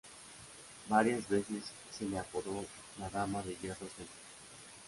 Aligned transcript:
Varias 0.89 1.29
veces 1.29 1.63
se 1.91 2.09
la 2.09 2.21
apodó 2.21 2.65
la 2.97 3.07
"Dama 3.11 3.43
de 3.43 3.53
Hierro 3.61 3.85
Celta". 3.95 4.13